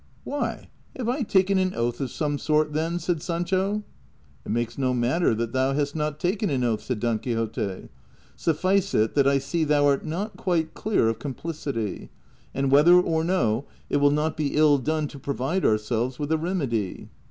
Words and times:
"Why! 0.23 0.67
have 0.97 1.07
I 1.07 1.21
taken 1.21 1.59
an 1.59 1.75
oath 1.75 2.01
of 2.01 2.09
some 2.09 2.39
sort, 2.39 2.73
then?" 2.73 2.97
said 2.97 3.21
Sancho.'' 3.21 3.83
It 4.47 4.51
makes 4.51 4.75
no 4.75 4.95
matter 4.95 5.35
that 5.35 5.53
thou 5.53 5.73
hast 5.73 5.95
not 5.95 6.19
taken 6.19 6.49
an 6.49 6.63
oath," 6.63 6.81
said 6.81 6.99
Don 6.99 7.19
Quixote;" 7.19 7.87
suffice 8.35 8.95
it 8.95 9.13
that 9.13 9.27
I 9.27 9.37
see 9.37 9.63
thou 9.63 9.87
are 9.87 10.01
not 10.03 10.37
quite 10.37 10.73
clear 10.73 11.07
of 11.07 11.19
complicity; 11.19 12.09
and 12.51 12.71
whether 12.71 12.95
or 12.95 13.23
no, 13.23 13.65
it 13.91 13.97
will 13.97 14.09
not 14.09 14.35
be 14.35 14.55
ill 14.55 14.79
done 14.79 15.07
to 15.07 15.19
pro 15.19 15.35
vide 15.35 15.63
ourselves 15.63 16.17
with 16.17 16.31
a 16.31 16.37
remedy." 16.39 17.09